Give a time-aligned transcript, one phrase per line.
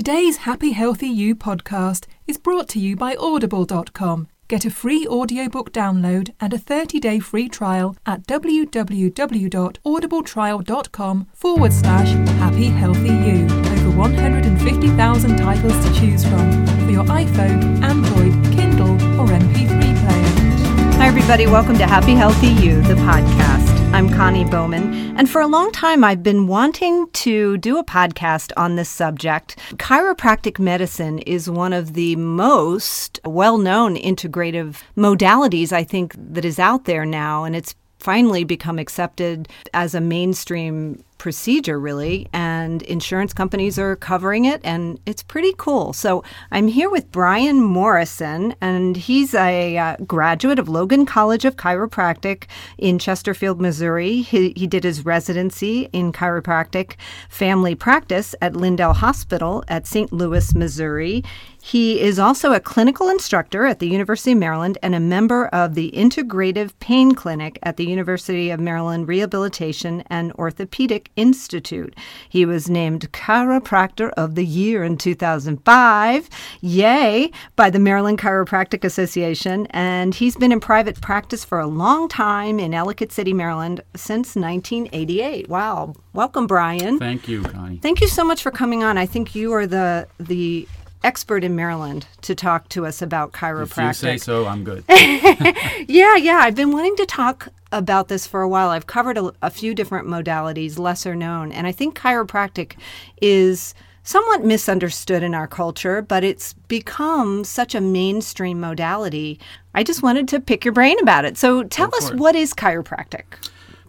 [0.00, 4.28] Today's Happy Healthy You podcast is brought to you by Audible.com.
[4.48, 12.08] Get a free audiobook download and a 30-day free trial at www.audibletrial.com forward slash
[12.38, 13.44] happy healthy you.
[13.44, 20.96] Over 150,000 titles to choose from for your iPhone, Android, Kindle or MP3 player.
[20.96, 21.46] Hi, everybody.
[21.46, 23.69] Welcome to Happy Healthy You, the podcast.
[24.00, 28.50] I'm Connie Bowman, and for a long time I've been wanting to do a podcast
[28.56, 29.58] on this subject.
[29.72, 36.58] Chiropractic medicine is one of the most well known integrative modalities I think that is
[36.58, 43.34] out there now, and it's finally become accepted as a mainstream procedure, really, and insurance
[43.34, 45.92] companies are covering it, and it's pretty cool.
[45.92, 51.56] So I'm here with Brian Morrison, and he's a uh, graduate of Logan College of
[51.56, 52.44] Chiropractic
[52.78, 54.22] in Chesterfield, Missouri.
[54.22, 56.94] He, he did his residency in chiropractic
[57.28, 60.10] family practice at Lindell Hospital at St.
[60.14, 61.22] Louis, Missouri.
[61.62, 65.74] He is also a clinical instructor at the University of Maryland and a member of
[65.74, 71.94] the Integrative Pain Clinic at the University of Maryland Rehabilitation and Orthopedic Institute.
[72.28, 76.28] He was named Chiropractor of the Year in 2005,
[76.60, 82.08] yay, by the Maryland Chiropractic Association, and he's been in private practice for a long
[82.08, 85.48] time in Ellicott City, Maryland since 1988.
[85.48, 85.94] Wow.
[86.12, 86.98] Welcome, Brian.
[86.98, 87.78] Thank you, Connie.
[87.78, 88.98] Thank you so much for coming on.
[88.98, 90.66] I think you are the the
[91.02, 93.78] expert in Maryland to talk to us about chiropractic.
[93.78, 94.84] If you say so, I'm good.
[94.88, 96.40] yeah, yeah.
[96.42, 98.70] I've been wanting to talk about this for a while.
[98.70, 102.74] I've covered a, a few different modalities, lesser known, and I think chiropractic
[103.20, 109.38] is somewhat misunderstood in our culture, but it's become such a mainstream modality.
[109.74, 111.36] I just wanted to pick your brain about it.
[111.36, 112.16] So tell us it.
[112.16, 113.24] what is chiropractic?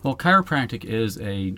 [0.03, 1.55] Well, chiropractic is a,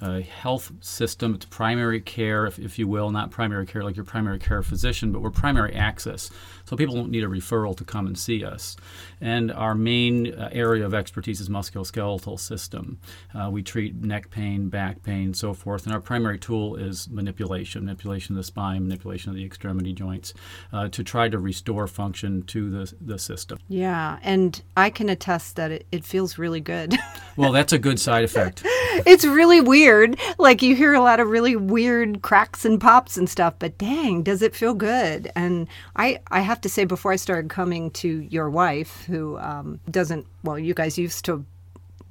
[0.00, 1.34] a health system.
[1.34, 5.12] It's primary care, if, if you will, not primary care like your primary care physician,
[5.12, 6.30] but we're primary access.
[6.64, 8.76] So people don't need a referral to come and see us.
[9.20, 12.98] And our main uh, area of expertise is musculoskeletal system.
[13.34, 15.84] Uh, we treat neck pain, back pain, so forth.
[15.86, 20.34] And our primary tool is manipulation, manipulation of the spine, manipulation of the extremity joints,
[20.72, 23.58] uh, to try to restore function to the, the system.
[23.68, 26.94] Yeah, and I can attest that it, it feels really good.
[27.36, 28.62] Well, that's a good side effect.
[28.64, 30.18] it's really weird.
[30.38, 34.22] Like you hear a lot of really weird cracks and pops and stuff, but dang,
[34.22, 35.30] does it feel good?
[35.34, 39.80] And I, I have to say, before I started coming to your wife, who um,
[39.90, 41.44] doesn't, well, you guys used to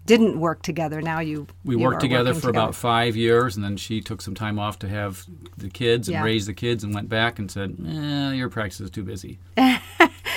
[0.05, 1.01] didn't work together.
[1.01, 4.35] Now you We you worked together for about five years, and then she took some
[4.35, 5.25] time off to have
[5.57, 6.23] the kids and Yeah.
[6.23, 9.39] raise the kids, and went back and said, eh, "Your practice is too busy."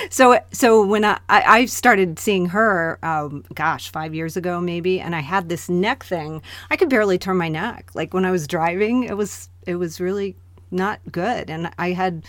[0.09, 5.01] So, so when I, I I started seeing her, um, gosh, five years ago maybe,
[5.01, 7.89] and I had this neck thing, I could barely turn my neck.
[7.93, 10.35] Like when I was driving, it was it was really
[10.71, 12.23] not good, and I had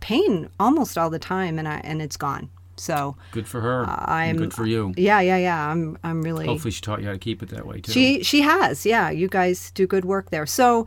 [0.00, 2.48] pain almost all the time, and I and it's gone.
[2.76, 3.84] So Good for her.
[3.84, 4.94] Uh, I'm good for you.
[4.96, 5.68] yeah, yeah, yeah.
[5.70, 7.92] I'm I'm really Hopefully, she taught you how to keep it that way too.
[7.92, 9.10] she she has, yeah.
[9.10, 10.46] You guys do good work there.
[10.46, 10.86] So,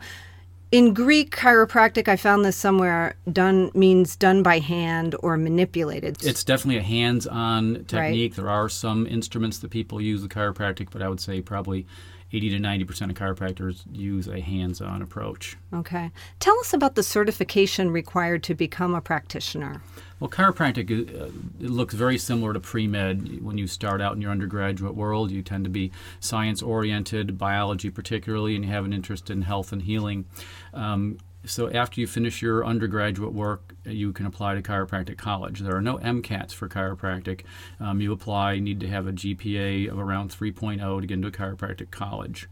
[0.72, 3.14] in Greek chiropractic, I found this somewhere.
[3.32, 6.22] Done means done by hand or manipulated.
[6.24, 8.34] it's definitely a hands-on technique.
[8.34, 11.86] There are some instruments that people use with chiropractic, but I would say probably
[12.32, 15.56] 80 to 90 percent of chiropractors use a hands-on approach.
[15.72, 16.10] okay.
[16.40, 19.80] Tell us about the certification required to become a practitioner.
[20.18, 21.26] Well, chiropractic uh,
[21.60, 23.42] it looks very similar to pre med.
[23.42, 27.90] When you start out in your undergraduate world, you tend to be science oriented, biology
[27.90, 30.24] particularly, and you have an interest in health and healing.
[30.72, 35.60] Um, so after you finish your undergraduate work, you can apply to chiropractic college.
[35.60, 37.42] There are no MCATs for chiropractic.
[37.80, 41.30] Um, you apply, need to have a GPA of around 3.0 to get into a
[41.30, 42.48] chiropractic college.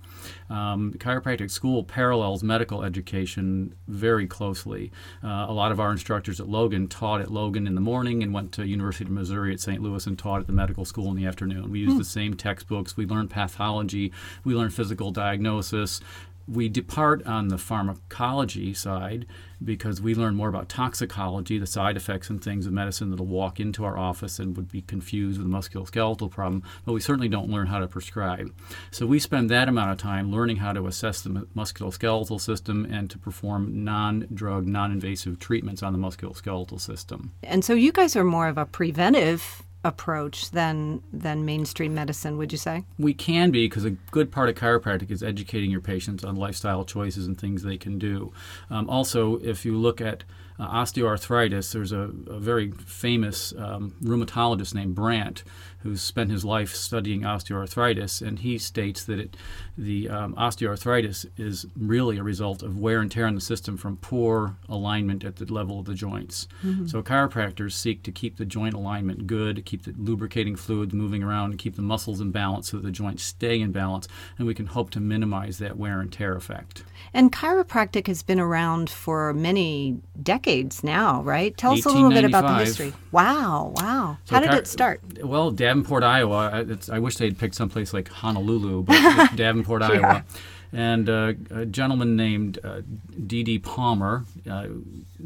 [0.48, 4.92] Um, chiropractic school parallels medical education very closely.
[5.22, 8.32] Uh, a lot of our instructors at Logan taught at Logan in the morning and
[8.32, 9.82] went to University of Missouri at St.
[9.82, 11.70] Louis and taught at the medical school in the afternoon.
[11.70, 12.96] We use the same textbooks.
[12.96, 14.12] We learn pathology.
[14.44, 16.00] We learn physical diagnosis
[16.46, 19.26] we depart on the pharmacology side
[19.62, 23.60] because we learn more about toxicology, the side effects and things of medicine that'll walk
[23.60, 27.50] into our office and would be confused with a musculoskeletal problem, but we certainly don't
[27.50, 28.52] learn how to prescribe.
[28.90, 33.08] So we spend that amount of time learning how to assess the musculoskeletal system and
[33.10, 37.32] to perform non drug, non invasive treatments on the musculoskeletal system.
[37.42, 42.50] And so you guys are more of a preventive approach than than mainstream medicine, would
[42.50, 42.84] you say?
[42.98, 46.84] We can be because a good part of chiropractic is educating your patients on lifestyle
[46.84, 48.32] choices and things they can do.
[48.70, 50.24] Um, also, if you look at
[50.58, 51.72] uh, osteoarthritis.
[51.72, 55.42] There's a, a very famous um, rheumatologist named Brandt
[55.82, 59.36] who spent his life studying osteoarthritis, and he states that it,
[59.76, 63.98] the um, osteoarthritis is really a result of wear and tear in the system from
[63.98, 66.48] poor alignment at the level of the joints.
[66.64, 66.86] Mm-hmm.
[66.86, 71.58] So chiropractors seek to keep the joint alignment good, keep the lubricating fluids moving around,
[71.58, 74.08] keep the muscles in balance so that the joints stay in balance,
[74.38, 76.84] and we can hope to minimize that wear and tear effect.
[77.12, 80.43] And chiropractic has been around for many decades
[80.82, 81.56] now, right?
[81.56, 82.92] Tell us a little bit about the history.
[83.12, 84.18] Wow, wow.
[84.24, 85.00] So How did it start?
[85.22, 86.66] Well, Davenport, Iowa.
[86.92, 89.88] I wish they'd picked someplace like Honolulu, but Davenport, yeah.
[89.88, 90.24] Iowa.
[90.72, 92.82] And uh, a gentleman named uh,
[93.26, 93.60] D.D.
[93.60, 94.66] Palmer uh,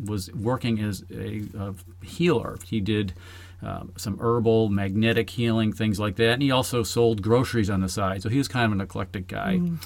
[0.04, 1.74] was working as a, a
[2.04, 2.58] healer.
[2.66, 3.14] He did
[3.64, 6.34] uh, some herbal, magnetic healing, things like that.
[6.34, 8.22] And he also sold groceries on the side.
[8.22, 9.56] So he was kind of an eclectic guy.
[9.56, 9.78] Mm.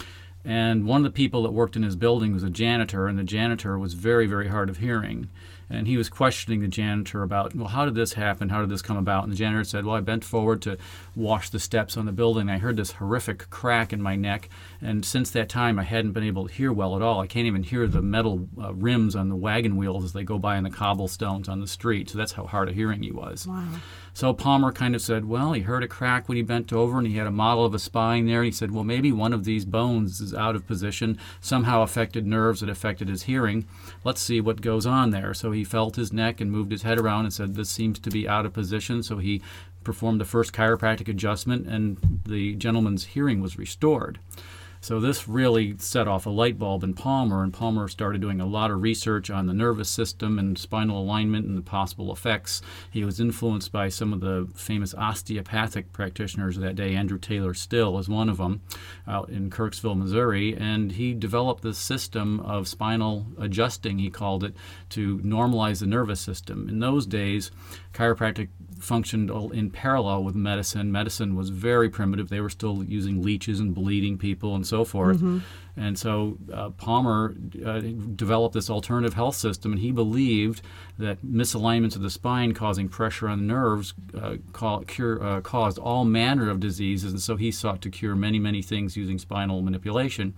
[0.44, 3.24] And one of the people that worked in his building was a janitor, and the
[3.24, 5.28] janitor was very, very hard of hearing
[5.72, 8.50] and he was questioning the janitor about, well, how did this happen?
[8.50, 9.24] How did this come about?
[9.24, 10.76] And the janitor said, well, I bent forward to
[11.16, 12.50] wash the steps on the building.
[12.50, 14.50] I heard this horrific crack in my neck,
[14.80, 17.20] and since that time, I hadn't been able to hear well at all.
[17.20, 20.38] I can't even hear the metal uh, rims on the wagon wheels as they go
[20.38, 22.10] by on the cobblestones on the street.
[22.10, 23.46] So that's how hard of hearing he was.
[23.46, 23.64] Wow.
[24.14, 27.06] So Palmer kind of said, well, he heard a crack when he bent over, and
[27.06, 28.40] he had a model of a spine there.
[28.40, 32.26] And he said, well, maybe one of these bones is out of position, somehow affected
[32.26, 33.66] nerves that affected his hearing.
[34.04, 35.32] Let's see what goes on there.
[35.32, 38.10] So he felt his neck and moved his head around and said, this seems to
[38.10, 39.02] be out of position.
[39.02, 39.40] So he
[39.82, 44.18] performed the first chiropractic adjustment, and the gentleman's hearing was restored.
[44.82, 48.46] So this really set off a light bulb in Palmer, and Palmer started doing a
[48.46, 52.60] lot of research on the nervous system and spinal alignment and the possible effects.
[52.90, 56.96] He was influenced by some of the famous osteopathic practitioners of that day.
[56.96, 58.60] Andrew Taylor Still is one of them
[59.06, 64.56] out in Kirksville, Missouri, and he developed this system of spinal adjusting, he called it,
[64.88, 66.68] to normalize the nervous system.
[66.68, 67.52] In those days,
[67.94, 68.48] chiropractic
[68.80, 70.90] functioned in parallel with medicine.
[70.90, 72.28] Medicine was very primitive.
[72.28, 75.18] They were still using leeches and bleeding people and so forth.
[75.18, 75.38] Mm-hmm.
[75.76, 77.34] And so uh, Palmer
[77.64, 77.80] uh,
[78.24, 80.60] developed this alternative health system, and he believed
[80.98, 84.36] that misalignments of the spine causing pressure on the nerves uh,
[84.86, 87.12] cure, uh, caused all manner of diseases.
[87.12, 90.34] And so he sought to cure many, many things using spinal manipulation.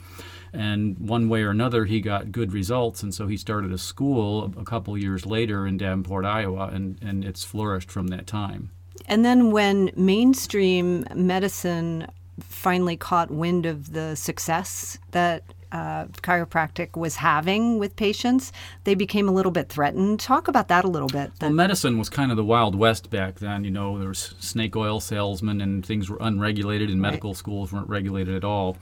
[0.52, 3.02] And one way or another, he got good results.
[3.02, 7.25] And so he started a school a couple years later in Davenport, Iowa, and, and
[7.25, 8.70] it's flourished from that time.
[9.06, 12.06] And then when mainstream medicine
[12.40, 15.44] finally caught wind of the success that
[15.75, 18.52] uh, chiropractic was having with patients,
[18.84, 20.20] they became a little bit threatened.
[20.20, 21.32] Talk about that a little bit.
[21.40, 23.64] Well, medicine was kind of the Wild West back then.
[23.64, 27.36] You know, there was snake oil salesmen and things were unregulated, and medical right.
[27.36, 28.76] schools weren't regulated at all.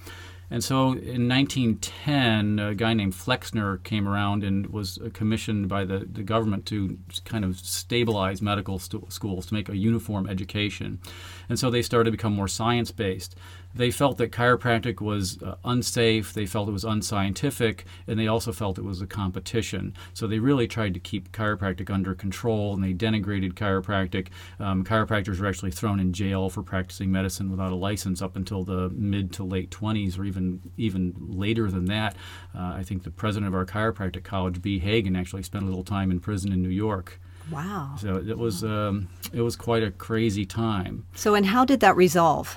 [0.52, 6.00] And so in 1910, a guy named Flexner came around and was commissioned by the,
[6.00, 11.00] the government to kind of stabilize medical st- schools, to make a uniform education.
[11.48, 13.34] And so they started to become more science based
[13.74, 18.52] they felt that chiropractic was uh, unsafe, they felt it was unscientific, and they also
[18.52, 19.94] felt it was a competition.
[20.12, 24.28] So they really tried to keep chiropractic under control and they denigrated chiropractic.
[24.60, 28.62] Um, chiropractors were actually thrown in jail for practicing medicine without a license up until
[28.64, 30.41] the mid to late 20s or even,
[30.76, 32.16] even later than that.
[32.54, 34.78] Uh, I think the president of our chiropractic college, B.
[34.78, 37.20] Hagen, actually spent a little time in prison in New York.
[37.50, 37.96] Wow.
[37.98, 41.06] So it was um, it was quite a crazy time.
[41.14, 42.56] So and how did that resolve?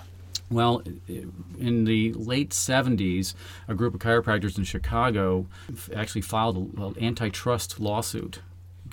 [0.51, 0.83] Well,
[1.57, 3.33] in the late 70s,
[3.67, 5.47] a group of chiropractors in Chicago
[5.95, 8.41] actually filed an antitrust lawsuit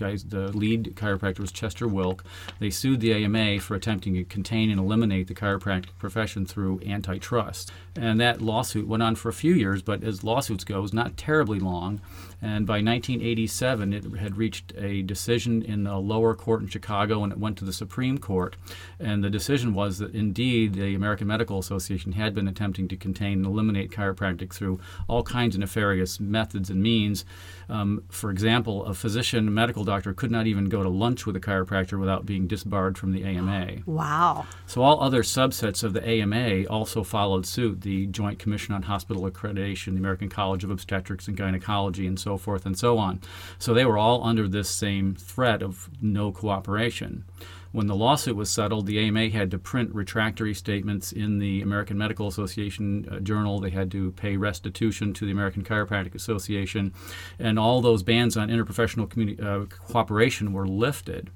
[0.02, 2.25] guys, the lead chiropractor was Chester Wilk.
[2.59, 7.71] They sued the AMA for attempting to contain and eliminate the chiropractic profession through antitrust.
[7.94, 11.16] And that lawsuit went on for a few years, but as lawsuits go, was not
[11.16, 12.00] terribly long.
[12.44, 17.32] And by 1987, it had reached a decision in the lower court in Chicago, and
[17.32, 18.56] it went to the Supreme Court.
[18.99, 23.35] And the decision was that indeed the American Medical Association had been attempting to contain
[23.35, 27.25] and eliminate chiropractic through all kinds of nefarious methods and means.
[27.68, 31.40] Um, for example, a physician, medical doctor, could not even go to lunch with a
[31.40, 33.82] chiropractor without being disbarred from the AMA.
[33.92, 34.46] Wow.
[34.66, 39.30] So all other subsets of the AMA also followed suit the Joint Commission on Hospital
[39.30, 43.20] Accreditation, the American College of Obstetrics and Gynecology, and so forth and so on.
[43.58, 47.25] So they were all under this same threat of no cooperation.
[47.73, 51.97] When the lawsuit was settled, the AMA had to print retractory statements in the American
[51.97, 53.61] Medical Association uh, journal.
[53.61, 56.93] They had to pay restitution to the American Chiropractic Association,
[57.38, 61.31] and all those bans on interprofessional communi- uh, cooperation were lifted.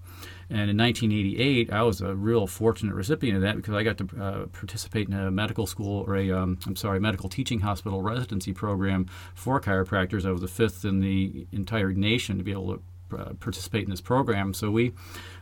[0.49, 4.09] And in 1988, I was a real fortunate recipient of that because I got to
[4.21, 8.53] uh, participate in a medical school or a, um, I'm sorry, medical teaching hospital residency
[8.53, 10.25] program for chiropractors.
[10.25, 13.91] I was the fifth in the entire nation to be able to uh, participate in
[13.91, 14.55] this program.
[14.55, 14.93] So we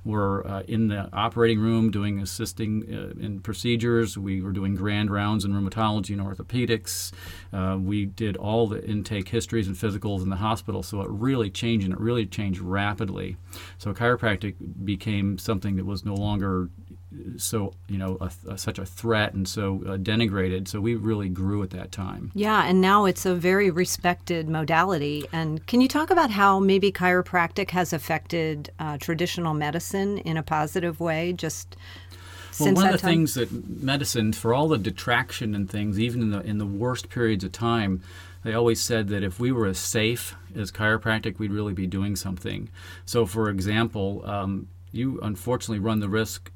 [0.05, 4.19] were uh, in the operating room doing assisting uh, in procedures.
[4.19, 7.13] We were doing grand rounds in rheumatology and orthopedics.
[7.53, 10.83] Uh, we did all the intake histories and physicals in the hospital.
[10.83, 13.37] So it really changed, and it really changed rapidly.
[13.79, 14.55] So chiropractic
[14.85, 16.69] became something that was no longer
[17.37, 20.69] so you know a, a, such a threat and so uh, denigrated.
[20.69, 22.31] So we really grew at that time.
[22.35, 25.25] Yeah, and now it's a very respected modality.
[25.33, 30.43] And can you talk about how maybe chiropractic has affected uh, traditional medicine in a
[30.43, 31.33] positive way?
[31.33, 31.77] Just
[32.61, 33.11] well, one of the time?
[33.11, 37.09] things that medicine, for all the detraction and things, even in the in the worst
[37.09, 38.03] periods of time,
[38.45, 42.15] they always said that if we were as safe as chiropractic, we'd really be doing
[42.15, 42.69] something.
[43.07, 46.51] So, for example, um, you unfortunately run the risk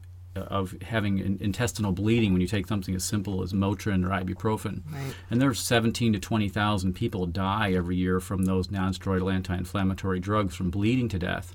[0.49, 4.83] of having in, intestinal bleeding when you take something as simple as Motrin or ibuprofen.
[4.93, 5.15] Right.
[5.31, 10.71] And there's 17 to 20,000 people die every year from those nonsteroidal anti-inflammatory drugs from
[10.71, 11.55] bleeding to death.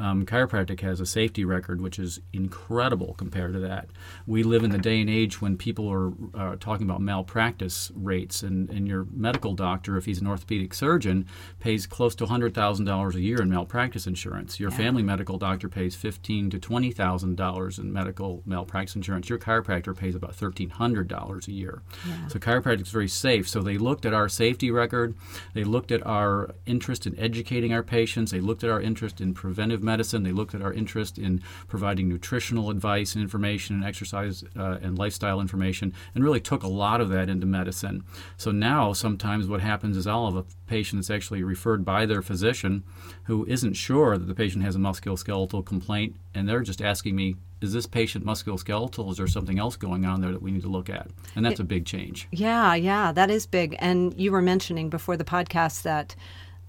[0.00, 3.88] Um, chiropractic has a safety record which is incredible compared to that.
[4.26, 8.42] We live in the day and age when people are uh, talking about malpractice rates,
[8.42, 11.26] and, and your medical doctor, if he's an orthopedic surgeon,
[11.58, 14.58] pays close to $100,000 a year in malpractice insurance.
[14.58, 14.76] Your Yeah.
[14.78, 19.28] family medical doctor pays fifteen to $20,000 in medical malpractice insurance.
[19.28, 21.82] Your chiropractor pays about $1,300 a year.
[22.28, 23.48] So chiropractic is very safe.
[23.48, 25.14] So they looked at our safety record,
[25.52, 29.34] they looked at our interest in educating our patients, they looked at our interest in
[29.34, 34.44] preventive medicine, they looked at our interest in providing nutritional advice and information and exercise
[34.56, 38.04] uh, and lifestyle information, and really took a lot of that into medicine.
[38.36, 42.22] So now sometimes what happens is I'll have a patient that's actually referred by their
[42.22, 42.84] physician
[43.24, 47.36] who isn't sure that the patient has a musculoskeletal complaint, and they're just asking me,
[47.60, 49.10] is this patient musculoskeletal?
[49.10, 51.08] Is there something else going on there that we need to look at?
[51.36, 52.26] And that's a big change.
[52.30, 53.76] Yeah, yeah, that is big.
[53.78, 56.16] And you were mentioning before the podcast that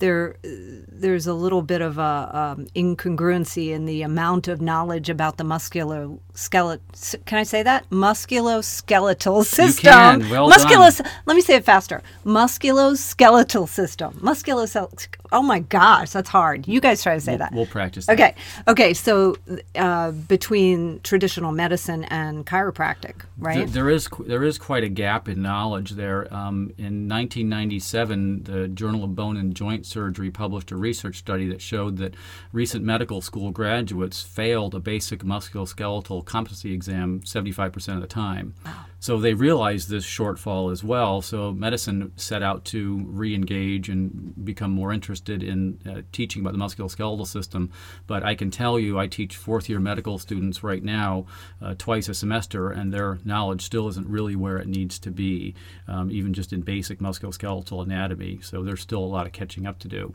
[0.01, 5.37] there there's a little bit of a um, incongruency in the amount of knowledge about
[5.37, 6.83] the muscular skeleton.
[7.25, 10.19] Can I say that musculoskeletal system?
[10.19, 10.29] You can.
[10.29, 12.01] Well Musculos- Let me say it faster.
[12.25, 14.13] Musculoskeletal system.
[14.21, 15.07] Musculoskeletal.
[15.31, 16.67] Oh my gosh, that's hard.
[16.67, 17.53] You guys try to say that.
[17.53, 18.13] We'll practice that.
[18.13, 18.35] Okay.
[18.67, 18.93] Okay.
[18.93, 19.37] So
[19.75, 23.59] uh, between traditional medicine and chiropractic, right?
[23.59, 26.31] There, there is there is quite a gap in knowledge there.
[26.33, 31.61] Um, in 1997, the Journal of Bone and Joint Surgery published a research study that
[31.61, 32.15] showed that
[32.53, 38.53] recent medical school graduates failed a basic musculoskeletal competency exam 75% of the time.
[39.01, 41.23] So they realized this shortfall as well.
[41.23, 46.59] So medicine set out to re-engage and become more interested in uh, teaching about the
[46.59, 47.71] musculoskeletal system.
[48.05, 51.25] But I can tell you, I teach fourth-year medical students right now
[51.63, 55.55] uh, twice a semester, and their knowledge still isn't really where it needs to be,
[55.87, 58.39] um, even just in basic musculoskeletal anatomy.
[58.43, 60.13] So there's still a lot of catching up to do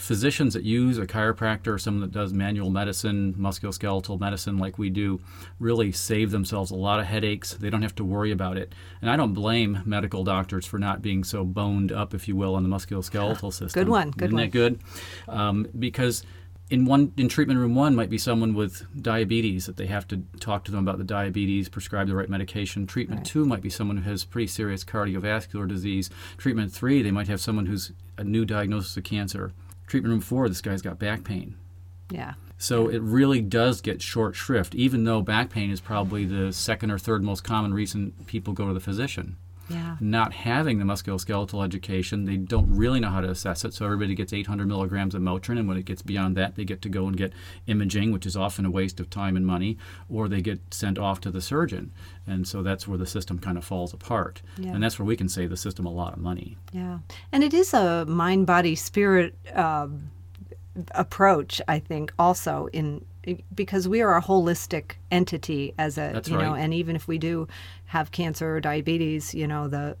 [0.00, 4.88] physicians that use a chiropractor or someone that does manual medicine, musculoskeletal medicine like we
[4.88, 5.20] do,
[5.58, 7.52] really save themselves a lot of headaches.
[7.54, 8.74] They don't have to worry about it.
[9.02, 12.54] And I don't blame medical doctors for not being so boned up, if you will,
[12.54, 13.68] on the musculoskeletal system.
[13.84, 14.42] Good one, good Isn't one.
[14.44, 14.80] that good?
[15.28, 16.24] Um, because
[16.70, 20.22] in one in treatment room one might be someone with diabetes that they have to
[20.38, 22.86] talk to them about the diabetes, prescribe the right medication.
[22.86, 26.08] Treatment two might be someone who has pretty serious cardiovascular disease.
[26.38, 29.52] Treatment three, they might have someone who's a new diagnosis of cancer.
[29.90, 31.56] Treatment room four, this guy's got back pain.
[32.10, 32.34] yeah.
[32.58, 36.92] So it really does get short shrift, even though back pain is probably the second
[36.92, 39.36] or third most common reason people go to the physician.
[39.70, 39.96] Yeah.
[40.00, 43.74] Not having the musculoskeletal education, they don't really know how to assess it.
[43.74, 46.82] So everybody gets 800 milligrams of Motrin, and when it gets beyond that, they get
[46.82, 47.32] to go and get
[47.66, 51.20] imaging, which is often a waste of time and money, or they get sent off
[51.22, 51.92] to the surgeon.
[52.26, 54.42] And so that's where the system kind of falls apart.
[54.58, 54.72] Yeah.
[54.72, 56.56] And that's where we can save the system a lot of money.
[56.72, 56.98] Yeah,
[57.32, 60.10] and it is a mind, body, spirit um
[60.94, 61.60] approach.
[61.68, 63.04] I think also in
[63.54, 66.60] because we are a holistic entity as a That's you know, right.
[66.60, 67.48] and even if we do
[67.86, 69.96] have cancer or diabetes, you know, the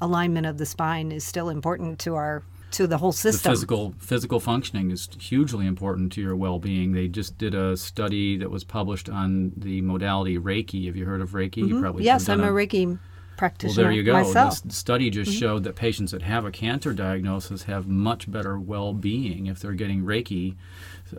[0.00, 3.52] alignment of the spine is still important to our to the whole the system.
[3.52, 6.92] physical physical functioning is hugely important to your well-being.
[6.92, 10.86] They just did a study that was published on the modality Reiki.
[10.86, 11.58] Have you heard of Reiki?
[11.68, 12.06] You probably Mm-hmm.
[12.06, 12.98] yes, I'm done a Reiki
[13.36, 13.76] practitioner.
[13.84, 14.12] Well, there you go.
[14.14, 14.60] myself.
[14.62, 15.38] This study just Mm-hmm.
[15.38, 20.02] showed that patients that have a cancer diagnosis have much better well-being if they're getting
[20.02, 20.56] Reiki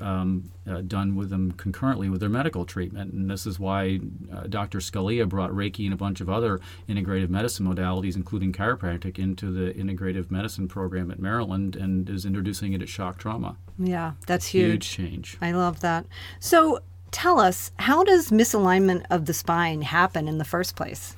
[0.01, 3.13] um, uh, done with them concurrently with their medical treatment.
[3.13, 3.99] And this is why
[4.33, 4.79] uh, Dr.
[4.79, 9.73] Scalea brought Reiki and a bunch of other integrative medicine modalities, including chiropractic, into the
[9.73, 13.57] integrative medicine program at Maryland and is introducing it at shock trauma.
[13.77, 15.37] Yeah, that's Huge change.
[15.41, 16.05] I love that.
[16.39, 16.79] So
[17.11, 21.15] tell us, how does misalignment of the spine happen in the first place?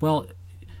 [0.00, 0.26] Well,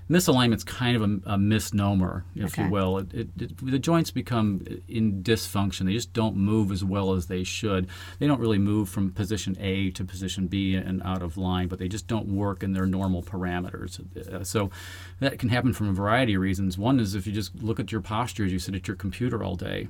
[0.08, 2.64] misalignment's kind of a, a misnomer, if Okay.
[2.64, 2.98] you will.
[2.98, 5.86] It, it, it, the joints become in dysfunction.
[5.86, 7.88] They just don't move as well as they should.
[8.18, 11.78] They don't really move from position A to position B and out of line, but
[11.78, 14.00] they just don't work in their normal parameters.
[14.32, 14.70] Uh, so
[15.20, 16.78] that can happen from a variety of reasons.
[16.78, 19.42] One is if you just look at your posture as you sit at your computer
[19.42, 19.88] all day.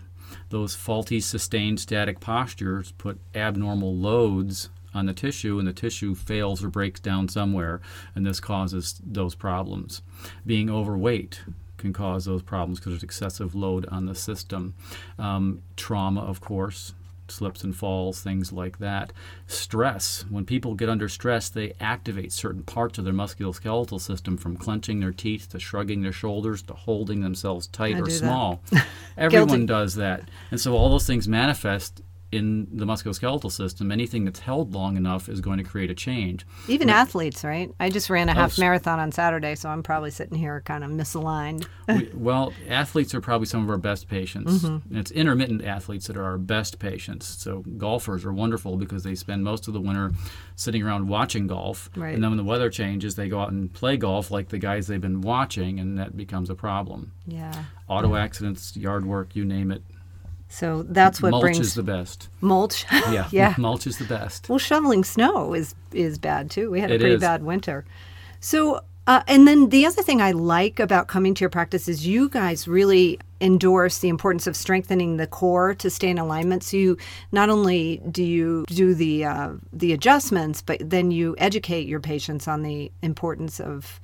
[0.49, 6.65] Those faulty, sustained, static postures put abnormal loads on the tissue, and the tissue fails
[6.65, 7.81] or breaks down somewhere,
[8.15, 10.03] and this causes those problems.
[10.45, 11.43] Being overweight
[11.79, 14.75] can cause those problems because there's excessive load on the system.
[15.19, 16.95] Um, trauma, of course,
[17.29, 19.13] slips and falls, things like that.
[19.47, 20.25] Stress.
[20.31, 25.01] When people get under stress, they activate certain parts of their musculoskeletal system from clenching
[25.01, 28.63] their teeth to shrugging their shoulders to holding themselves tight I or small.
[29.19, 30.29] Everyone does that.
[30.51, 32.03] And so all those things manifest
[32.37, 33.91] in the musculoskeletal system.
[33.91, 36.47] Anything that's held long enough is going to create a change.
[36.69, 37.71] Even athletes, right?
[37.81, 40.91] I just ran a half marathon on Saturday, so I'm probably sitting here kind of
[40.91, 41.67] misaligned.
[41.89, 44.63] we, well, athletes are probably some of our best patients.
[44.63, 44.89] Mm-hmm.
[44.91, 47.27] And it's intermittent athletes that are our best patients.
[47.27, 50.13] So golfers are wonderful because they spend most of the winter
[50.55, 51.91] sitting around watching golf.
[51.97, 52.15] Right.
[52.15, 54.87] And then when the weather changes, they go out and play golf like the guys
[54.87, 57.13] they've been watching, and that becomes a problem.
[57.27, 57.65] Yeah.
[57.89, 59.83] Auto accidents, yard work, you name it.
[60.49, 62.29] So that's what mulch brings is the best.
[62.41, 62.85] mulch.
[63.11, 63.55] Yeah, yeah.
[63.59, 64.49] mulch is the best.
[64.49, 66.71] Well, shoveling snow is is bad too.
[66.71, 67.21] We had a It pretty is.
[67.21, 67.85] bad winter.
[68.41, 72.07] So, uh, and then the other thing I like about coming to your practice is
[72.07, 76.63] you guys really endorse the importance of strengthening the core to stay in alignment.
[76.63, 76.97] So you
[77.33, 82.47] not only do you do the uh, the adjustments, but then you educate your patients
[82.49, 84.01] on the importance of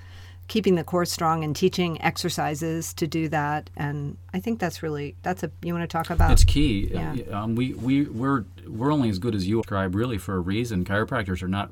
[0.49, 3.71] keeping the core strong and teaching exercises to do that.
[3.77, 6.31] And I think that's really that's a you want to talk about.
[6.33, 6.91] It's key.
[6.93, 7.15] Yeah.
[7.31, 10.85] Um, we we we're we're only as good as you describe, really, for a reason.
[10.85, 11.71] Chiropractors are not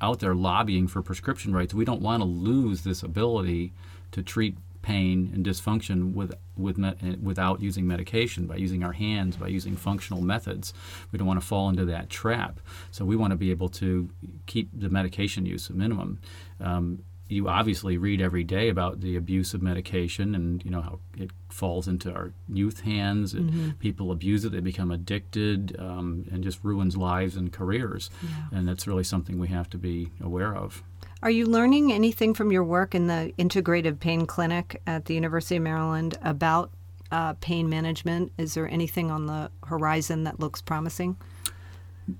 [0.00, 1.74] out there lobbying for prescription rights.
[1.74, 3.72] We don't want to lose this ability
[4.10, 8.92] to treat pain and dysfunction with with me, uh, without using medication by using our
[8.92, 10.74] hands by using functional methods
[11.12, 12.60] we don't want to fall into that trap
[12.90, 14.10] so we want to be able to
[14.46, 16.18] keep the medication use a minimum
[16.60, 16.98] um,
[17.32, 21.30] you obviously read every day about the abuse of medication and you know how it
[21.48, 26.62] falls into our youth hands and people abuse it they become addicted um, and just
[26.62, 28.10] ruins lives and careers
[28.52, 30.82] and that's really something we have to be aware of
[31.22, 35.56] Are you learning anything from your work in the integrative pain clinic at the University
[35.56, 36.70] of Maryland about
[37.12, 38.32] uh, pain management?
[38.38, 41.16] Is there anything on the horizon that looks promising?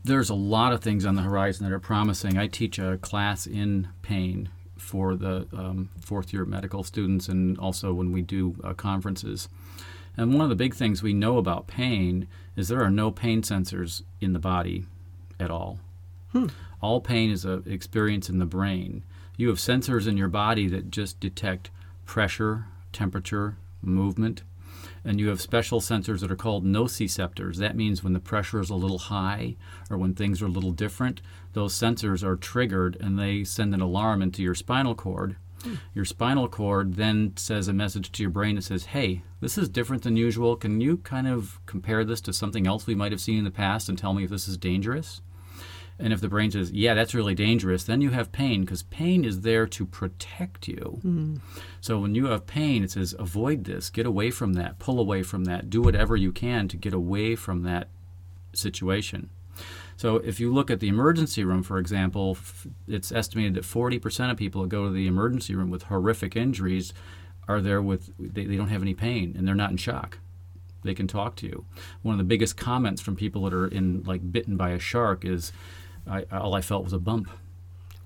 [0.04, 2.38] There's a lot of things on the horizon that are promising.
[2.38, 4.50] I teach a class in pain
[4.82, 9.48] for the um, fourth year medical students and also when we do uh, conferences.
[10.16, 13.42] And one of the big things we know about pain is there are no pain
[13.42, 14.84] sensors in the body
[15.40, 15.78] at all.
[16.82, 19.04] All pain is an experience in the brain.
[19.36, 21.70] You have sensors in your body that just detect
[22.04, 24.42] pressure, temperature, movement,
[25.04, 27.56] and you have special sensors that are called nociceptors.
[27.56, 29.56] That means when the pressure is a little high
[29.90, 31.20] or when things are a little different,
[31.52, 35.36] those sensors are triggered and they send an alarm into your spinal cord.
[35.62, 35.74] Hmm.
[35.94, 39.68] Your spinal cord then says a message to your brain that says, Hey, this is
[39.68, 40.56] different than usual.
[40.56, 43.50] Can you kind of compare this to something else we might have seen in the
[43.50, 45.20] past and tell me if this is dangerous?
[45.98, 49.24] And if the brain says, yeah, that's really dangerous, then you have pain because pain
[49.24, 50.98] is there to protect you.
[51.02, 51.36] Hmm.
[51.80, 55.22] So when you have pain, it says, avoid this, get away from that, pull away
[55.22, 57.88] from that, do whatever you can to get away from that
[58.52, 59.30] situation.
[59.96, 64.30] So if you look at the emergency room, for example, f- it's estimated that 40%
[64.30, 66.92] of people that go to the emergency room with horrific injuries
[67.46, 70.18] are there with, they, they don't have any pain and they're not in shock
[70.84, 71.64] they can talk to you.
[72.02, 75.24] One of the biggest comments from people that are in like bitten by a shark
[75.24, 75.52] is,
[76.06, 77.30] I, all I felt was a bump.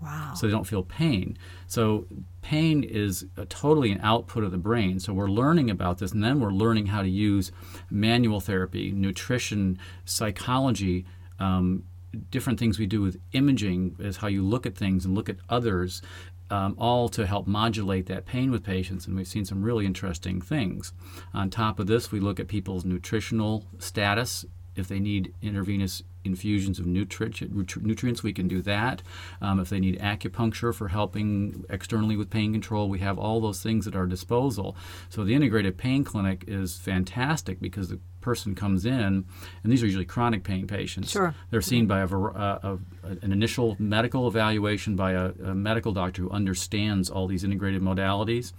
[0.03, 0.35] Wow.
[0.35, 1.39] So they don't feel pain.
[1.67, 2.07] So
[2.43, 5.01] pain is a, totally an output of the brain.
[5.01, 7.51] So we're learning about this, and then we're learning how to use
[7.91, 11.07] manual therapy, nutrition, psychology.
[11.39, 11.85] Um,
[12.31, 15.37] different things we do with imaging is how you look at things and look at
[15.49, 16.03] others
[16.51, 19.07] um, all to help modulate that pain with patients.
[19.07, 20.93] And we've seen some really interesting things.
[21.35, 24.45] On top of this, we look at people's nutritional status.
[24.77, 29.03] If they need intravenous infusions of nutri- nutri- nutrients, we can do that.
[29.41, 33.63] Um, if they need acupuncture for helping externally with pain control, we have all those
[33.63, 34.77] things at our disposal.
[35.09, 39.25] So the integrated pain clinic is fantastic because the person comes in,
[39.63, 41.13] and these are usually chronic pain patients.
[41.13, 41.33] Sure.
[41.51, 42.59] They're seen by a, var- uh,
[43.05, 47.83] a, an initial medical evaluation by a, a medical doctor who understands all these integrated
[47.83, 48.53] modalities.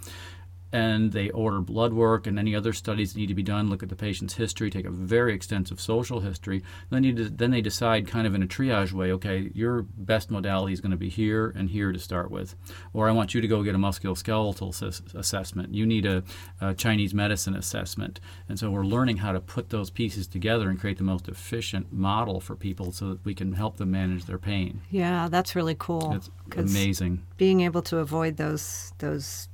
[0.71, 3.69] And they order blood work and any other studies that need to be done.
[3.69, 6.63] Look at the patient's history, take a very extensive social history.
[6.89, 9.11] Then you then they decide kind of in a triage way.
[9.11, 12.55] Okay, your best modality is going to be here and here to start with,
[12.93, 15.73] or I want you to go get a musculoskeletal s- assessment.
[15.73, 16.23] You need a,
[16.59, 20.79] a Chinese medicine assessment, and so we're learning how to put those pieces together and
[20.79, 24.37] create the most efficient model for people so that we can help them manage their
[24.37, 24.81] pain.
[24.91, 26.13] Yeah, that's really cool.
[26.13, 27.25] It's amazing.
[27.37, 29.49] Being able to avoid those those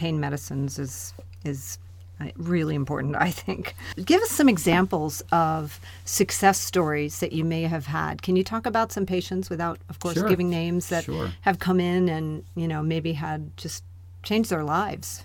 [0.00, 1.12] pain medicines is
[1.44, 1.78] is
[2.20, 3.74] uh, really important, I think.
[4.04, 8.22] Give us some examples of success stories that you may have had.
[8.22, 10.28] Can you talk about some patients without, of course, Sure.
[10.28, 11.30] giving names that Sure.
[11.42, 13.84] have come in and you know maybe had just
[14.22, 15.24] changed their lives?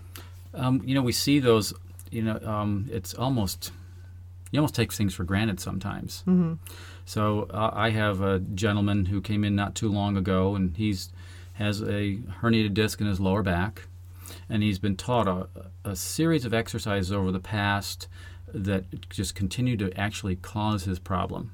[0.54, 1.74] Um, you know, we see those.
[2.12, 3.72] You know, um, it's almost
[4.52, 6.24] you almost take things for granted sometimes.
[6.28, 6.54] Mm-hmm.
[7.06, 11.10] So uh, I have a gentleman who came in not too long ago, and he's
[11.54, 13.74] has a herniated disc in his lower back,
[14.50, 15.48] and he's been taught a,
[15.84, 18.08] a series of exercises over the past
[18.54, 21.52] that just continue to actually cause his problem.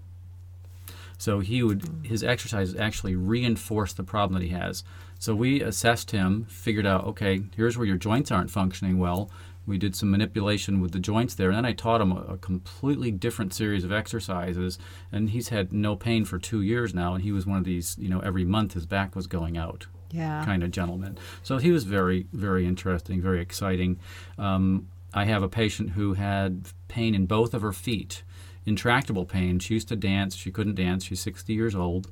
[1.17, 2.05] So he would mm.
[2.07, 4.83] his exercises actually reinforce the problem that he has.
[5.19, 9.29] So we assessed him, figured out, okay, here's where your joints aren't functioning well.
[9.67, 12.37] We did some manipulation with the joints there, and then I taught him a, a
[12.37, 14.79] completely different series of exercises.
[15.11, 17.95] And he's had no pain for two years now, and he was one of these,
[17.99, 20.43] you know, every month his back was going out Yeah.
[20.45, 21.17] kind of gentleman.
[21.43, 23.99] So he was very, very interesting, very exciting.
[24.37, 28.23] Um, I have a patient who had pain in both of her feet,
[28.65, 29.59] intractable pain.
[29.59, 30.35] She used to dance.
[30.35, 31.03] She couldn't dance.
[31.05, 32.11] She's 60 years old.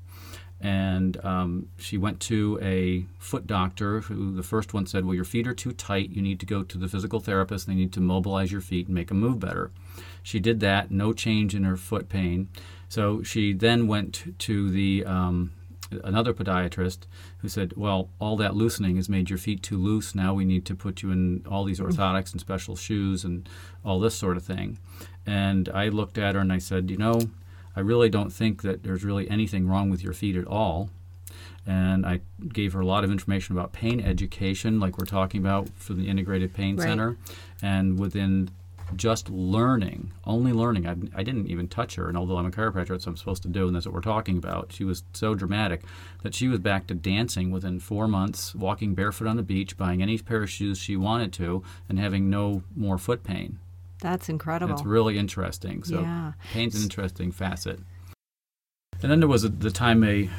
[0.61, 5.23] And um, she went to a foot doctor who the first one said, Well, your
[5.23, 6.09] feet are too tight.
[6.09, 7.65] You need to go to the physical therapist.
[7.65, 9.71] They need to mobilize your feet and make them move better.
[10.21, 12.49] She did that, no change in her foot pain.
[12.89, 15.51] So she then went to the um,
[16.03, 16.99] another podiatrist
[17.39, 20.15] who said, "Well, all that loosening has made your feet too loose.
[20.15, 21.91] Now we need to put you in all these mm-hmm.
[21.91, 23.47] orthotics and special shoes and
[23.83, 24.77] all this sort of thing."
[25.25, 27.29] And I looked at her and I said, "You know,
[27.75, 30.89] I really don't think that there's really anything wrong with your feet at all."
[31.65, 32.21] And I
[32.51, 36.07] gave her a lot of information about pain education, like we're talking about for the
[36.07, 36.87] Integrated Pain Right.
[36.87, 37.17] Center.
[37.61, 38.49] And within
[38.95, 40.87] just learning, only learning.
[40.87, 43.43] I, I didn't even touch her, and although I'm a chiropractor, that's what I'm supposed
[43.43, 44.71] to do, and that's what we're talking about.
[44.71, 45.81] She was so dramatic
[46.23, 50.01] that she was back to dancing within four months, walking barefoot on the beach, buying
[50.01, 53.59] any pair of shoes she wanted to, and having no more foot pain.
[54.01, 54.73] That's incredible.
[54.73, 55.83] It's really interesting.
[55.83, 56.33] So Yeah.
[56.53, 57.79] pain's an interesting facet.
[59.01, 60.29] And then there was a, the time a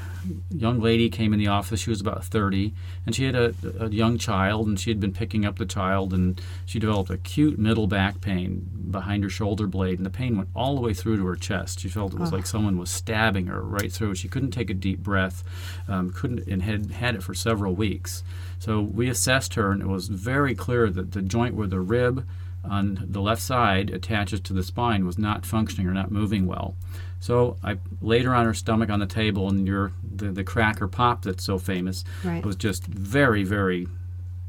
[0.51, 1.81] young lady came in the office.
[1.81, 2.73] She was about 30,
[3.07, 6.13] and she had a, a young child, and she had been picking up the child,
[6.13, 10.49] and she developed acute middle back pain behind her shoulder blade, and the pain went
[10.55, 11.81] all the way through to her chest.
[11.81, 14.15] She felt it was like someone was stabbing her right through.
[14.15, 15.45] She couldn't take a deep breath,
[15.89, 18.23] um, couldn't, and had had it for several weeks.
[18.59, 22.27] So we assessed her, and it was very clear that the joint where the rib
[22.65, 26.77] on the left side attaches to the spine was not functioning or not moving well.
[27.21, 30.89] So I laid her on her stomach on the table, and your the, the cracker
[30.89, 32.45] pop that's so famous Right.
[32.45, 33.87] was just very, very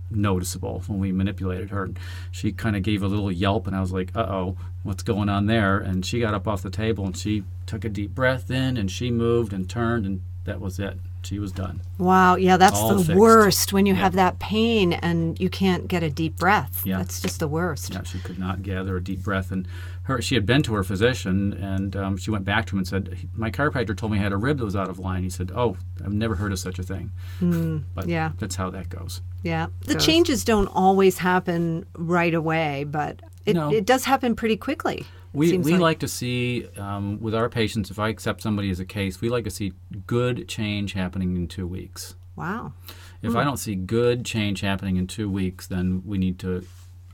[0.10, 1.90] noticeable when we manipulated her.
[2.32, 5.30] She kind of gave a little yelp, and I was like, "Uh oh, what's going
[5.30, 8.50] on there?" And she got up off the table, and she took a deep breath
[8.52, 10.98] in, and she moved and turned, and that was it.
[11.24, 11.82] She was done.
[12.00, 13.20] Wow, yeah, that's All the fixed.
[13.20, 14.00] worst when you Yeah.
[14.00, 16.82] have that pain and you can't get a deep breath.
[16.86, 16.98] Yeah.
[16.98, 17.94] That's just the worst.
[17.94, 19.68] Yeah, she could not gather a deep breath, and
[20.04, 22.88] her she had been to her physician, and um, she went back to him and
[22.88, 25.30] said, "My chiropractor told me I had a rib that was out of line." He
[25.30, 27.12] said, "Oh, I've never heard of such a thing."
[27.96, 28.32] but yeah.
[28.40, 29.22] that's how that goes.
[29.44, 29.68] Yeah.
[29.86, 30.06] The goes.
[30.06, 33.72] changes don't always happen right away, but it, No.
[33.72, 35.06] it does happen pretty quickly.
[35.34, 38.80] We, we like- like, to see um, with our patients, if I accept somebody as
[38.80, 39.74] a case, we like to see
[40.08, 42.16] good change happening in two weeks.
[42.36, 42.74] Wow.
[43.22, 43.38] If Hmm.
[43.38, 46.66] I don't see good change happening in two weeks, then we need to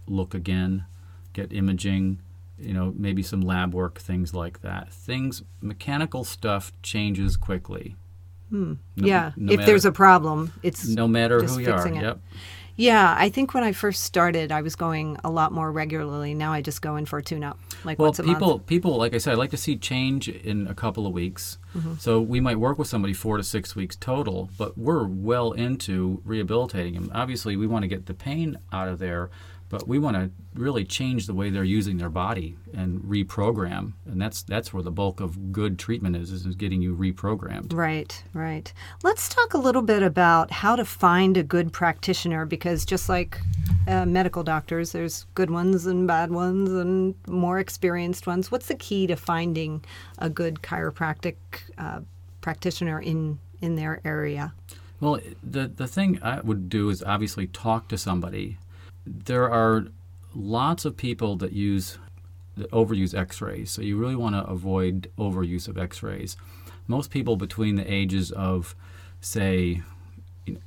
[0.08, 0.86] look again,
[1.34, 2.20] get imaging,
[2.60, 4.92] you know, maybe some lab work, things like that.
[4.94, 7.96] Things, mechanical stuff changes quickly.
[8.50, 9.32] No- yeah.
[9.36, 11.88] no if there's a problem, it's no matter who you are.
[11.88, 11.96] it.
[11.96, 12.20] Yep.
[12.78, 16.34] Yeah, I think when I first started, I was going a lot more regularly.
[16.34, 18.66] Now I just go in for a tune-up, like Well, people, month.
[18.68, 21.58] people, like I said, I like to see change in a couple of weeks.
[21.76, 21.96] Mm-hmm.
[21.98, 26.22] So we might work with somebody four to six weeks total, but we're well into
[26.26, 27.12] rehabilitating them.
[27.14, 29.30] Obviously, we want to get the pain out of there,
[29.70, 33.94] but we want to really change the way they're using their body and reprogram.
[34.06, 37.74] And that's that's where the bulk of good treatment is, is getting you reprogrammed.
[37.74, 38.72] Right, right.
[39.04, 43.40] Let's talk a little bit about how to find a good practitioner because just like
[43.88, 48.52] uh, medical doctors, there's good ones and bad ones and more experienced ones.
[48.52, 49.84] What's the key to finding
[50.20, 51.36] a good chiropractic
[51.78, 52.02] uh,
[52.42, 54.54] practitioner in in their area?
[55.00, 58.58] Well, the the thing I would do is obviously talk to somebody.
[59.08, 59.86] There are
[60.34, 61.98] lots of people that use
[62.56, 66.36] that overuse X-rays, so you really want to avoid overuse of X-rays.
[66.88, 68.76] Most people between the ages of,
[69.22, 69.82] say,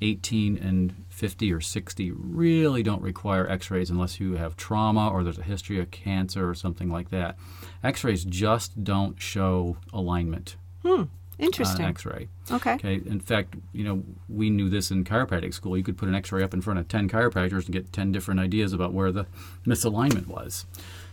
[0.01, 5.39] 18 and 50 or 60 really don't require x-rays unless you have trauma or there's
[5.39, 7.37] a history of cancer or something like that
[7.83, 11.05] x-rays just don't show alignment Hmm.
[11.41, 11.81] Uh, Interesting.
[11.81, 12.75] on an x-ray okay.
[12.75, 16.15] okay in fact you know we knew this in chiropractic school you could put an
[16.15, 19.27] x-ray up in front of 10 chiropractors and get 10 different ideas about where the
[19.67, 20.67] misalignment was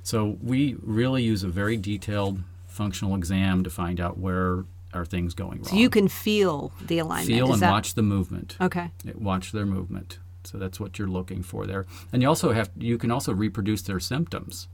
[0.03, 5.33] so we really use a very detailed functional exam to find out where are things
[5.33, 7.27] going wrong So you can feel the alignment.
[7.27, 8.91] feel Is and that- watch the movement Okay.
[9.15, 10.19] watch their movement.
[10.43, 11.85] So that's what you're looking for there.
[12.13, 14.69] And you also have you can also reproduce their symptoms.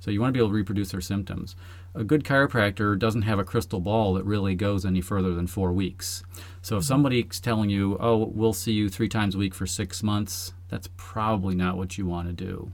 [0.00, 1.54] So you want to be able to reproduce their symptoms.
[1.94, 5.72] A good chiropractor doesn't have a crystal ball that really goes any further than four
[5.72, 6.22] weeks.
[6.62, 6.88] So if mm-hmm.
[6.88, 10.88] somebody's telling you, "Oh, we'll see you three times a week for six months," that's
[10.96, 12.72] probably not what you want to do.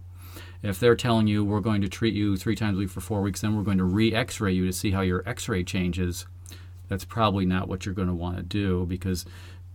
[0.63, 3.21] If they're telling you we're going to treat you three times a week for four
[3.21, 6.27] weeks, then we're going to re-X-ray you to see how your X-ray changes,
[6.89, 9.27] that's probably not what you're going to want to do because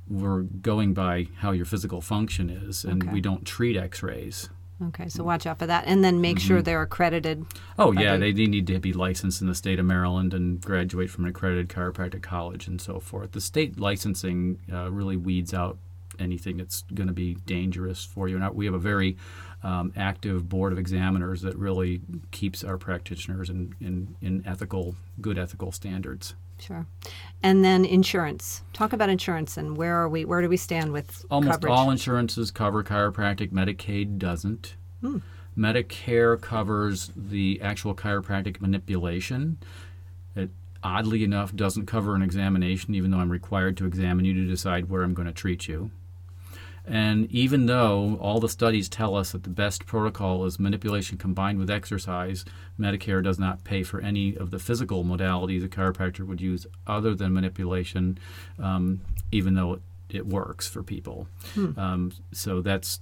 [0.08, 3.14] we're going by how your physical function is, and Okay.
[3.14, 4.50] we don't treat X-rays.
[4.88, 5.10] Okay.
[5.10, 6.48] So watch out for that, and then make Mm-hmm.
[6.48, 7.46] sure they're accredited.
[7.78, 11.10] Oh yeah, they- they, need to be licensed in the state of Maryland and graduate
[11.10, 13.34] from an accredited chiropractic college and so forth.
[13.34, 15.78] The state licensing uh, really weeds out
[16.20, 18.38] anything that's going to be dangerous for you.
[18.38, 19.18] And we have a very
[19.64, 22.02] um, active board of examiners that really
[22.32, 26.36] keeps our practitioners in, in, in ethical, good ethical standards.
[26.60, 26.86] Sure.
[27.42, 28.62] And then insurance.
[28.74, 30.26] Talk about insurance and where are we?
[30.26, 31.72] Where do we stand with Almost coverage?
[31.72, 33.52] all insurances cover chiropractic.
[33.52, 34.76] Medicaid doesn't.
[35.58, 39.58] Medicare covers the actual chiropractic manipulation.
[40.36, 40.50] It
[40.84, 44.90] oddly enough doesn't cover an examination, even though I'm required to examine you to decide
[44.90, 45.92] where I'm going to treat you.
[46.90, 51.60] And even though all the studies tell us that the best protocol is manipulation combined
[51.60, 52.44] with exercise,
[52.80, 57.14] Medicare does not pay for any of the physical modalities a chiropractor would use other
[57.14, 58.18] than manipulation,
[58.58, 61.28] um, even though it, it works for people.
[61.78, 63.02] Um, so that's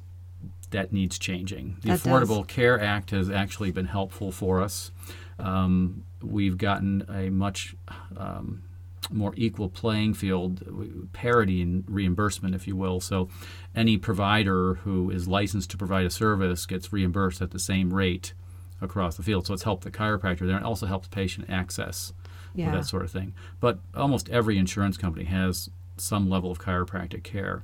[0.71, 1.77] that needs changing.
[1.81, 2.29] The That does.
[2.29, 4.91] Affordable Care Act has actually been helpful for us.
[5.39, 7.73] Um, we've gotten a much
[8.17, 8.63] um,
[9.11, 12.99] more equal playing field, parity in reimbursement, if you will.
[12.99, 13.29] So,
[13.75, 18.33] any provider who is licensed to provide a service gets reimbursed at the same rate
[18.81, 19.47] across the field.
[19.47, 22.11] So, it's helped the chiropractor there and also helps patient access
[22.53, 22.71] Yeah.
[22.71, 23.33] that sort of thing.
[23.59, 27.63] But almost every insurance company has some level of chiropractic care.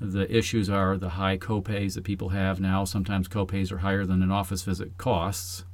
[0.00, 2.84] The issues are the high copays that people have now.
[2.84, 5.64] Sometimes copays are higher than an office visit costs,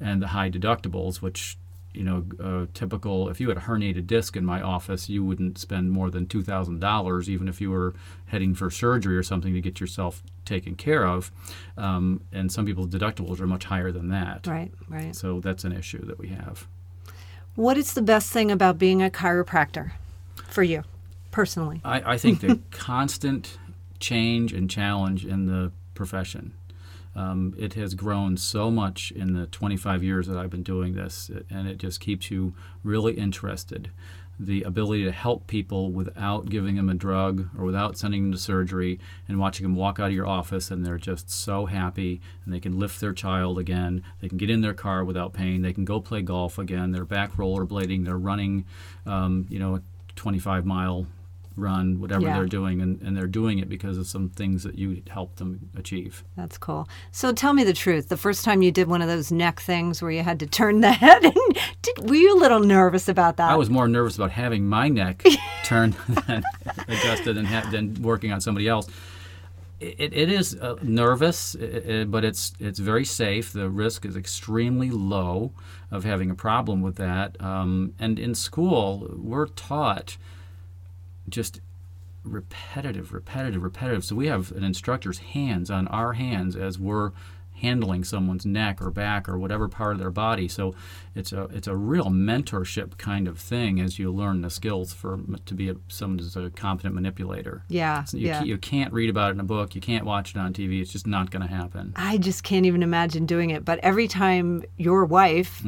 [0.00, 1.58] and the high deductibles, which
[1.94, 3.28] you know, uh, typical.
[3.28, 6.42] If you had a herniated disc in my office, you wouldn't spend more than two
[6.42, 7.94] thousand dollars, even if you were
[8.26, 11.30] heading for surgery or something to get yourself taken care of.
[11.76, 14.46] Um, and some people's deductibles are much higher than that.
[14.46, 14.70] Right.
[14.88, 15.14] Right.
[15.14, 16.66] So that's an issue that we have.
[17.54, 19.92] What is the best thing about being a chiropractor
[20.48, 20.84] for you
[21.32, 21.80] personally?
[21.84, 23.58] I, I think the constant
[23.98, 26.52] change and challenge in the profession.
[27.18, 31.32] Um, it has grown so much in the 25 years that I've been doing this,
[31.50, 32.54] and it just keeps you
[32.84, 33.90] really interested.
[34.38, 38.38] The ability to help people without giving them a drug or without sending them to
[38.38, 42.54] surgery, and watching them walk out of your office and they're just so happy, and
[42.54, 45.72] they can lift their child again, they can get in their car without pain, they
[45.72, 48.64] can go play golf again, they're back rollerblading, they're running,
[49.06, 49.82] um, you know, a
[50.14, 51.08] 25 mile
[51.58, 52.34] run, whatever Yeah.
[52.34, 55.70] they're doing, and, and they're doing it because of some things that you helped them
[55.76, 56.24] achieve.
[56.36, 56.88] That's cool.
[57.10, 58.08] So tell me the truth.
[58.08, 60.80] The first time you did one of those neck things where you had to turn
[60.80, 61.34] the head, and
[61.82, 63.50] did, were you a little nervous about that?
[63.50, 65.24] I was more nervous about having my neck
[65.64, 65.94] turned
[66.26, 66.42] than
[66.88, 68.88] adjusted and ha- than working on somebody else.
[69.80, 73.52] It, it is uh, nervous, i- i- but it's it's very safe.
[73.52, 75.52] The risk is extremely low
[75.92, 77.40] of having a problem with that.
[77.40, 80.16] Um, and in school, we're taught
[81.28, 81.60] just
[82.24, 84.04] repetitive, repetitive, repetitive.
[84.04, 87.12] So we have an instructor's hands on our hands as we're
[87.60, 90.48] handling someone's neck or back or whatever part of their body.
[90.48, 90.74] So
[91.18, 95.18] it's a it's a real mentorship kind of thing as you learn the skills for
[95.46, 97.62] to be a, someone who's a competent manipulator.
[97.68, 98.42] yeah, So you, yeah.
[98.44, 99.74] you can't read about it in a book.
[99.74, 100.80] You can't watch it on TV.
[100.80, 101.92] It's just not going to happen.
[101.96, 103.64] I just can't even imagine doing it.
[103.64, 105.62] But every time your wife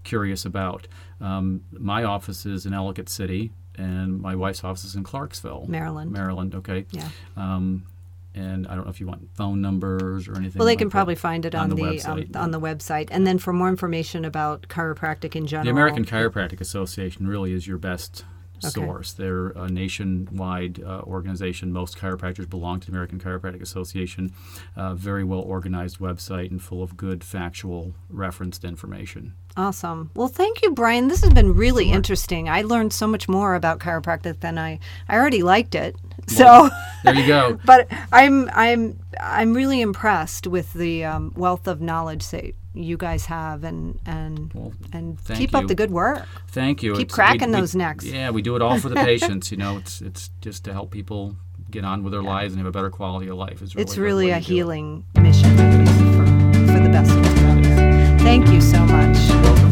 [0.02, 0.88] curious about.
[1.20, 6.10] Um, my office is in Ellicott City, and my wife's office is in Clarksville, Maryland.
[6.10, 6.84] Maryland, okay.
[6.90, 7.10] Yeah.
[7.36, 7.84] Um,
[8.38, 10.58] and I don't know if you want phone numbers or anything.
[10.58, 13.08] Well, they like can probably find it on, on the um, website, on the website,
[13.10, 15.64] and then for more information about chiropractic in general.
[15.64, 18.24] The American Chiropractic Association really is your best
[18.64, 18.70] Okay.
[18.70, 19.12] source.
[19.12, 21.72] They're a nationwide uh, organization.
[21.72, 24.32] Most chiropractors belong to the American Chiropractic Association.
[24.76, 29.34] Uh, very well organized website and full of good factual referenced information.
[29.56, 30.10] Awesome.
[30.14, 31.08] Well, thank you, Brian.
[31.08, 32.48] This has been really interesting.
[32.48, 35.96] I learned so much more about chiropractic than I I already liked it.
[36.26, 36.70] So,
[37.04, 37.58] There you go.
[37.64, 43.26] but I'm I'm I'm really impressed with the um, wealth of knowledge that you guys
[43.26, 46.26] have, and and Well, and keep up the good work.
[46.48, 46.92] Thank you.
[46.92, 48.04] Keep It's- cracking those necks.
[48.04, 49.50] Yeah, we do it all for the patients.
[49.50, 51.36] You know, it's it's just to help people
[51.70, 53.60] get on with their lives and have a better quality of life.
[53.60, 54.44] Is really It's really a do it.
[54.44, 58.22] healing mission for, for the best of us.
[58.22, 59.67] Thank you so much.